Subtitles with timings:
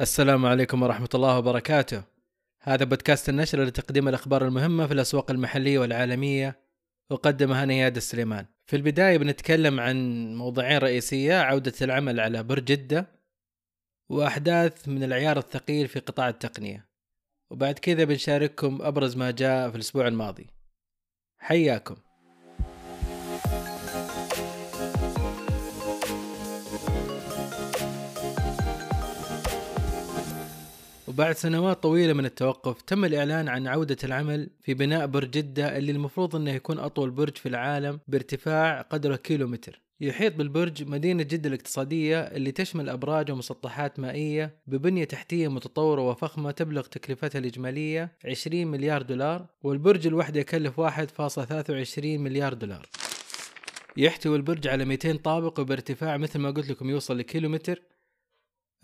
[0.00, 2.02] السلام عليكم ورحمة الله وبركاته.
[2.60, 6.60] هذا بودكاست النشر لتقديم الأخبار المهمة في الأسواق المحلية والعالمية.
[7.10, 8.46] أقدمها نياد السليمان.
[8.66, 9.96] في البداية بنتكلم عن
[10.34, 13.06] موضوعين رئيسية عودة العمل على بر جدة
[14.08, 16.88] وأحداث من العيار الثقيل في قطاع التقنية.
[17.50, 20.46] وبعد كذا بنشارككم أبرز ما جاء في الأسبوع الماضي.
[21.38, 21.96] حياكم.
[31.12, 35.92] وبعد سنوات طويلة من التوقف تم الإعلان عن عودة العمل في بناء برج جدة اللي
[35.92, 39.80] المفروض أنه يكون أطول برج في العالم بارتفاع قدره كيلومتر.
[40.00, 46.82] يحيط بالبرج مدينة جدة الاقتصادية اللي تشمل أبراج ومسطحات مائية ببنية تحتية متطورة وفخمة تبلغ
[46.82, 52.88] تكلفتها الإجمالية 20 مليار دولار والبرج الواحد يكلف 1.23 مليار دولار.
[53.96, 57.82] يحتوي البرج على 200 طابق وبارتفاع مثل ما قلت لكم يوصل لكيلومتر.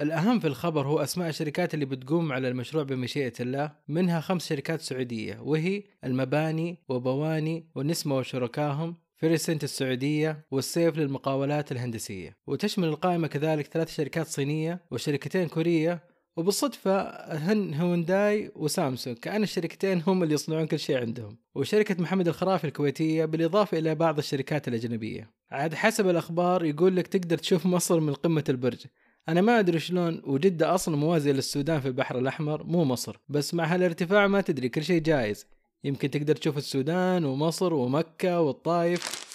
[0.00, 4.80] الأهم في الخبر هو أسماء الشركات اللي بتقوم على المشروع بمشيئة الله منها خمس شركات
[4.80, 12.36] سعودية وهي المباني وبواني ونسمة وشركائهم Freyssinet السعودية والسيف للمقاولات الهندسية.
[12.46, 16.08] وتشمل القائمة كذلك ثلاث شركات صينية وشركتين كورية.
[16.36, 17.00] وبالصدفة
[17.36, 21.38] هن هونداي وسامسونج كأن الشركتين هم اللي يصنعون كل شيء عندهم.
[21.54, 25.30] وشركة محمد الخرافي الكويتية بالإضافة إلى بعض الشركات الأجنبية.
[25.50, 28.86] عاد حسب الأخبار يقول لك تقدر تشوف مصر من قمة البرج.
[29.28, 33.16] أنا ما أدري شلون وجدة أصلا موازية للسودان في البحر الأحمر مو مصر.
[33.28, 35.46] بس مع هالارتفاع ما تدري كل شيء جايز.
[35.84, 39.28] يمكن تقدر تشوف السودان ومصر ومكة والطايف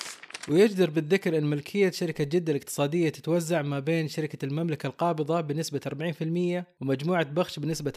[0.50, 5.82] ويجدر بالذكر أن ملكية شركة جدة الاقتصادية تتوزع ما بين شركة المملكة القابضة بنسبة
[6.60, 7.94] 40% ومجموعة بخش بنسبة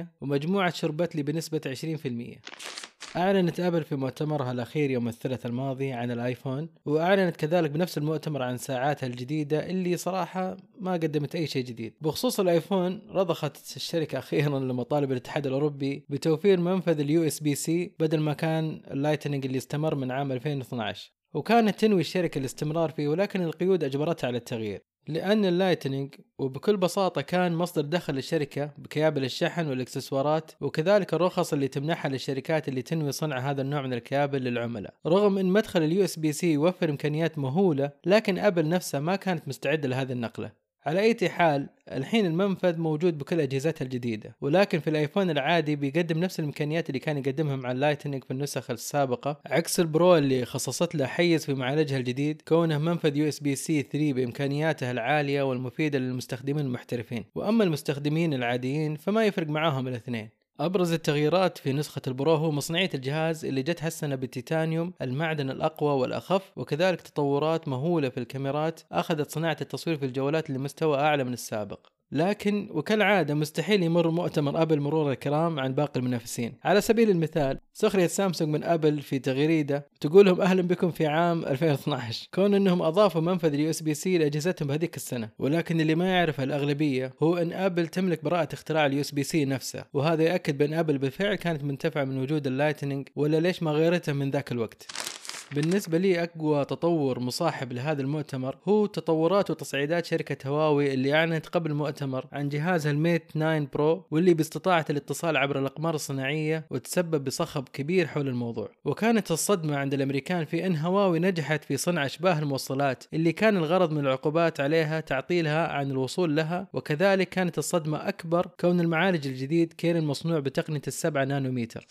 [0.00, 2.75] 40% ومجموعة شربتلي بنسبة 20%
[3.16, 8.56] أعلنت أبل في مؤتمرها الأخير يوم الثلاثاء الماضي عن الآيفون وأعلنت كذلك بنفس المؤتمر عن
[8.56, 11.94] ساعاتها الجديدة اللي صراحة ما قدمت أي شيء جديد.
[12.00, 18.80] بخصوص الآيفون رضخت الشركة أخيرا لمطالب الاتحاد الأوروبي بتوفير منفذ ال USB-C بدل ما كان
[18.90, 24.26] ال Lightning اللي استمر من عام 2012 وكانت تنوي الشركة الاستمرار فيه ولكن القيود أجبرتها
[24.26, 24.82] على التغيير.
[25.08, 31.68] لأن ال Lightning وبكل بساطة كان مصدر دخل للشركة بكيابل الشحن والإكسسوارات وكذلك الرخص اللي
[31.68, 34.94] تمنحها للشركات اللي تنوي صنع هذا النوع من الكيابل للعملاء.
[35.06, 40.12] رغم أن مدخل ال USB-C يوفر إمكانيات مهولة لكن أبل نفسها ما كانت مستعدة لهذه
[40.12, 40.65] النقلة.
[40.86, 46.40] على أي حال الحين المنفذ موجود بكل أجهزتها الجديدة ولكن في الآيفون العادي بيقدم نفس
[46.40, 49.40] الإمكانيات اللي كان يقدمها مع ال Lightning في النسخ السابقة.
[49.46, 54.90] عكس ال Pro اللي خصصت له حيز في معالجها الجديد كونه منفذ USB-C 3 بإمكانياته
[54.90, 57.24] العالية والمفيدة للمستخدمين المحترفين.
[57.34, 60.45] وأما المستخدمين العاديين فما يفرق معاهم الإثنين.
[60.60, 65.92] أبرز التغييرات في نسخة ال Pro هو مصنعية الجهاز اللي جت هالسنة بالتيتانيوم المعدن الأقوى
[66.00, 71.86] والأخف وكذلك تطورات مهولة في الكاميرات أخذت صناعة التصوير في الجوالات لمستوى أعلى من السابق.
[72.12, 76.52] لكن وكالعادة مستحيل يمر مؤتمر أبل مرور الكرام عن باقي المنافسين.
[76.64, 81.44] على سبيل المثال سخرية سامسونج من أبل في تغريدة تقول لهم أهلا بكم في عام
[81.44, 85.28] 2012 كون أنهم أضافوا منفذ ال USB-C لأجهزتهم بهذيك السنة.
[85.38, 90.22] ولكن اللي ما يعرفه الأغلبية هو أن أبل تملك براءة اختراع ال USB-C نفسه وهذا
[90.22, 94.30] يأكد بأن أبل بالفعل كانت منتفعة من وجود ال Lightning ولا ليش ما غيرته من
[94.30, 95.05] ذاك الوقت.
[95.52, 101.70] بالنسبة لي أقوى تطور مصاحب لهذا المؤتمر هو تطورات وتصعيدات شركة هواوي اللي أعلنت قبل
[101.70, 108.06] المؤتمر عن جهازها الميت 9 برو واللي باستطاعة الاتصال عبر الأقمار الصناعية وتسبب بصخب كبير
[108.06, 108.68] حول الموضوع.
[108.84, 113.92] وكانت الصدمة عند الأمريكان في أن هواوي نجحت في صنع أشباه الموصلات اللي كان الغرض
[113.92, 120.04] من العقوبات عليها تعطيلها عن الوصول لها وكذلك كانت الصدمة أكبر كون المعالج الجديد كان
[120.04, 121.86] مصنوع بتقنية السبعة نانومتر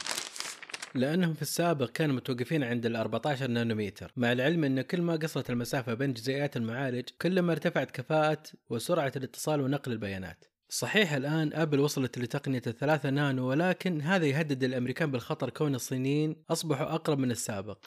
[0.97, 5.49] لأنهم في السابق كانوا متوقفين عند ال 14 نانومتر مع العلم إن كل ما قصرت
[5.49, 10.45] المسافة بين جزيئات المعالج كلما ارتفعت كفاءة وسرعة الاتصال ونقل البيانات.
[10.69, 16.95] صحيح الآن أبل وصلت لتقنية الثلاثة نانو ولكن هذا يهدد الأمريكان بالخطر كون الصينيين أصبحوا
[16.95, 17.77] أقرب من السابق.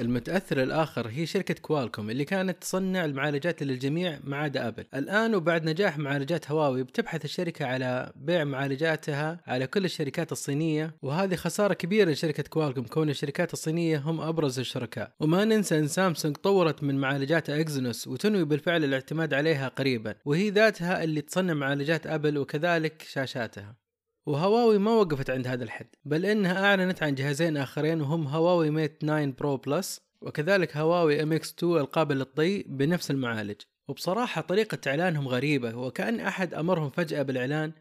[0.00, 5.64] المتأثر الآخر هي شركة كوالكوم اللي كانت تصنع المعالجات للجميع ما عدا ابل الآن وبعد
[5.64, 12.10] نجاح معالجات هواوي بتبحث الشركة على بيع معالجاتها على كل الشركات الصينية وهذه خسارة كبيرة
[12.10, 15.12] لشركة كوالكوم كون الشركات الصينية هم أبرز الشركاء.
[15.20, 21.04] وما ننسى إن سامسونج طورت من معالجات اكزينوس وتنوي بالفعل الاعتماد عليها قريبا وهي ذاتها
[21.04, 23.82] اللي تصنع معالجات ابل وكذلك شاشاتها.
[24.26, 29.00] وهواوي ما وقفت عند هذا الحد بل إنها أعلنت عن جهازين آخرين وهم هواوي ميت
[29.00, 33.60] 9 برو بلس وكذلك هواوي ام إكس 2 القابل للطي بنفس المعالج.
[33.88, 37.72] وبصراحة طريقة إعلانهم غريبة وكأن أحد أمرهم فجأة بالإعلان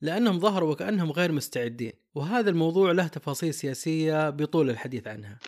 [0.00, 1.92] لأنهم ظهروا وكأنهم غير مستعدين.
[2.14, 5.38] وهذا الموضوع له تفاصيل سياسية بطول الحديث عنها.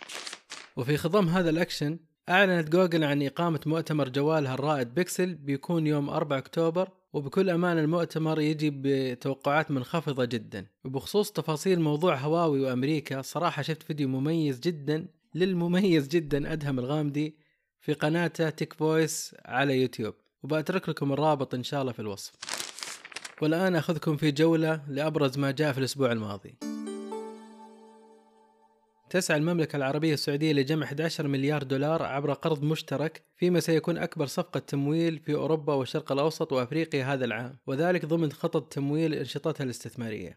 [0.77, 1.99] وفي خضم هذا الأكشن
[2.29, 8.41] أعلنت جوجل عن إقامة مؤتمر جوالها الرائد بيكسل بيكون يوم 4 أكتوبر وبكل أمانة المؤتمر
[8.41, 10.67] يجي بتوقعات منخفضة جدا.
[10.85, 17.37] وبخصوص تفاصيل موضوع هواوي وأمريكا صراحة شفت فيديو مميز جدا للمميز جدا أدهم الغامدي
[17.81, 20.15] في قناته تيك فويس على يوتيوب.
[20.43, 22.33] وبأترك لكم الرابط إن شاء الله في الوصف.
[23.43, 26.78] والآن أخذكم في جولة لأبرز ما جاء في الأسبوع الماضي.
[29.11, 34.61] تسعى المملكة العربية السعودية لجمع 11 مليار دولار عبر قرض مشترك فيما سيكون أكبر صفقة
[34.61, 40.37] تمويل في أوروبا والشرق الأوسط وأفريقيا هذا العام وذلك ضمن خطط تمويل أنشطتها الاستثمارية.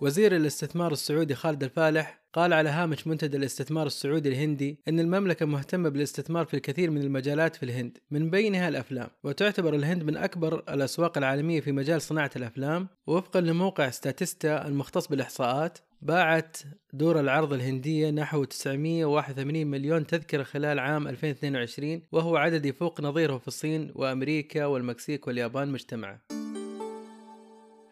[0.00, 5.88] وزير الاستثمار السعودي خالد الفالح قال على هامش منتدى الاستثمار السعودي الهندي أن المملكة مهتمة
[5.88, 11.18] بالاستثمار في الكثير من المجالات في الهند من بينها الأفلام وتعتبر الهند من أكبر الأسواق
[11.18, 16.56] العالمية في مجال صناعة الأفلام ووفقا لموقع ستاتيستا المختص بالإحصاءات باعت
[16.92, 23.48] دور العرض الهندية نحو 981 مليون تذكرة خلال عام 2022 وهو عدد يفوق نظيره في
[23.48, 26.18] الصين وأمريكا والمكسيك واليابان مجتمعا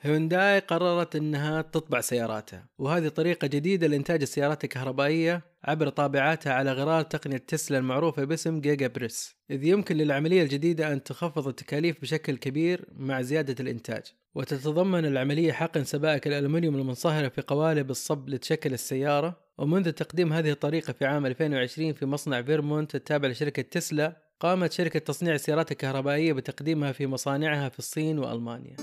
[0.00, 7.02] هيونداي قررت إنها تطبع سياراتها وهذه طريقة جديدة لإنتاج السيارات الكهربائية عبر طابعاتها على غرار
[7.02, 12.88] تقنية تسلا المعروفة باسم جيجا بريس إذ يمكن للعملية الجديدة أن تخفض التكاليف بشكل كبير
[12.92, 14.04] مع زيادة الإنتاج.
[14.36, 19.36] وتتضمن العملية حقن سبائك الألمنيوم المنصهرة في قوالب الصب لتشكل السيارة.
[19.58, 24.98] ومنذ تقديم هذه الطريقة في عام 2020 في مصنع فريمونت التابع لشركة تسلا قامت شركة
[24.98, 28.76] تصنيع السيارات الكهربائية بتقديمها في مصانعها في الصين وألمانيا.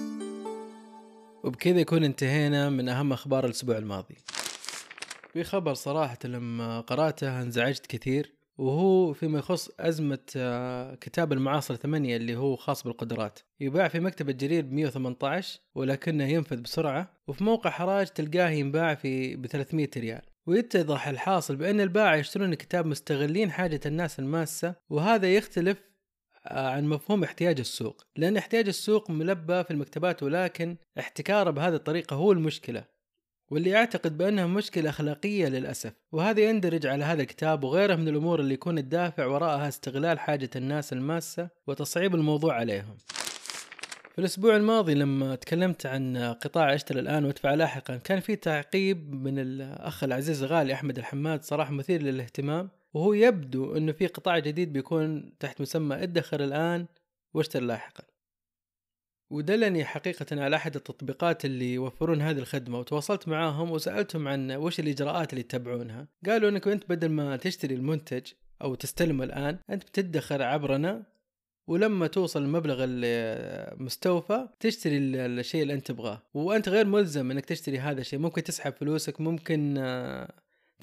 [1.43, 4.15] وبكذا يكون انتهينا من أهم أخبار الأسبوع الماضي.
[5.33, 8.33] في خبر صراحة لما قرأته انزعجت كثير.
[8.57, 13.39] وهو فيما يخص أزمة آه، كتاب المعاصر ثمانية اللي هو خاص بالقدرات.
[13.59, 19.35] يباع في مكتبة جرير ب 118 ولكنه ينفذ بسرعة وفي موقع حراج تلقاه ينباع في
[19.35, 20.21] ب 300 ريال.
[20.47, 25.81] ويتضح الحاصل بأن البائع يشترون الكتاب مستغلين حاجة الناس الماسة وهذا يختلف
[26.45, 28.03] آه، عن مفهوم احتياج السوق.
[28.17, 32.92] لأن احتياج السوق ملبى في المكتبات ولكن احتكاره بهذه الطريقة هو المشكلة.
[33.53, 35.93] واللي أعتقد بأنها مشكلة أخلاقية للأسف.
[36.11, 40.93] وهذا يندرج على هذا الكتاب وغيره من الأمور اللي يكون الدافع وراءها استغلال حاجة الناس
[40.93, 42.97] الماسة وتصعيب الموضوع عليهم.
[44.13, 49.39] في الأسبوع الماضي لما تكلمت عن قطاع أشتري الآن وأدفع لاحقا كان في تعقيب من
[49.39, 52.69] الأخ العزيز الغالي أحمد الحماد صراحة مثير للاهتمام.
[52.93, 56.85] وهو يبدو إنه في قطاع جديد بيكون تحت مسمى ادخر الآن
[57.33, 58.03] واشتر لاحقا.
[59.33, 65.29] ودلني حقيقة على أحد التطبيقات اللي يوفرون هذه الخدمة وتواصلت معاهم وسألتهم عن وش الإجراءات
[65.29, 66.07] اللي يتبعونها.
[66.25, 68.31] قالوا أنك أنت بدل ما تشتري المنتج
[68.61, 71.03] أو تستلمه الآن أنت بتدخر عبرنا
[71.67, 76.21] ولما توصل المبلغ المستوفى تشتري الشيء اللي أنت تبغاه.
[76.33, 80.33] وأنت غير ملزم إنك تشتري هذا الشيء ممكن تسحب فلوسك ممكن آه،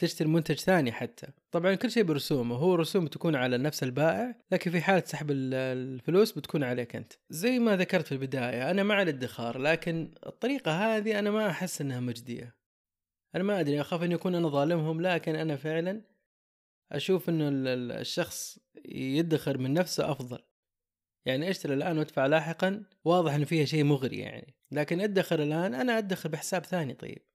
[0.01, 1.27] تشتري منتج ثاني حتى.
[1.51, 6.33] طبعا كل شيء برسومه هو رسوم تكون على نفس البائع لكن في حالة سحب الفلوس
[6.33, 7.13] بتكون عليك أنت.
[7.31, 12.01] زي ما ذكرت في البداية أنا مع الادخار لكن الطريقة هذه أنا ما أحس أنها
[12.01, 12.57] مجدية.
[13.35, 16.03] أنا ما أدري أخاف أن يكون أنا ظالمهم لكن أنا فعلا
[16.93, 17.49] أشوف أنه
[18.01, 18.59] الشخص
[18.89, 20.39] يدخر من نفسه أفضل.
[21.27, 24.55] يعني أشتري الآن وأدفع لاحقا واضح أنه فيها شيء مغري يعني.
[24.71, 27.30] لكن أدخر الآن أنا أدخر بحساب ثاني طيب.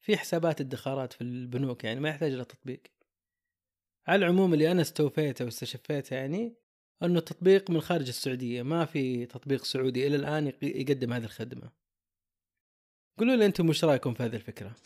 [0.00, 2.82] في حسابات ادخارات في البنوك يعني ما يحتاج إلى تطبيق.
[4.06, 6.54] على العموم اللي أنا استوفيته واستشفيته يعني
[7.02, 11.70] إنه التطبيق من خارج السعودية ما في تطبيق سعودي إلى الآن يقدم هذه الخدمة.
[13.18, 14.76] قولوا لي أنتم وش رأيكم في هذه الفكرة؟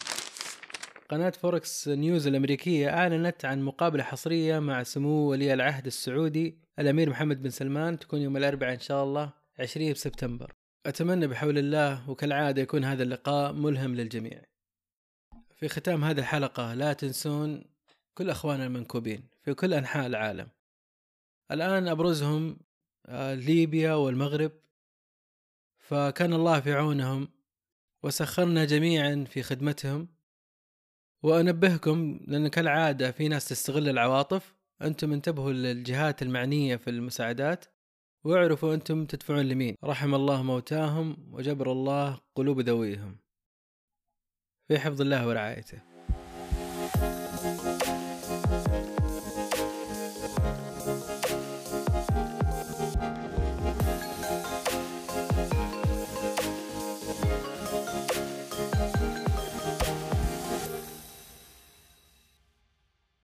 [1.08, 7.42] قناة فوكس نيوز الأمريكية أعلنت عن مقابلة حصرية مع سمو ولي العهد السعودي الأمير محمد
[7.42, 10.52] بن سلمان تكون يوم الأربعاء إن شاء الله 20 سبتمبر
[10.86, 14.42] أتمنى بحول الله وكالعادة يكون هذا اللقاء ملهم للجميع.
[15.56, 17.64] في ختام هذه الحلقة لا تنسون
[18.14, 20.48] كل أخواننا المنكوبين في كل أنحاء العالم.
[21.50, 22.58] الآن أبرزهم
[23.06, 24.52] آه، ليبيا والمغرب.
[25.78, 27.28] فكان الله في عونهم
[28.02, 30.08] وسخرنا جميعا في خدمتهم.
[31.22, 34.54] وأنبهكم لأن كالعادة في ناس تستغل العواطف.
[34.82, 37.64] أنتم انتبهوا للجهات المعنية في المساعدات.
[38.24, 39.76] واعرفوا أنتم تدفعون لمين.
[39.84, 43.23] رحم الله موتاهم وجبر الله قلوب ذويهم.
[44.68, 45.93] في حفظ الله ورعايته.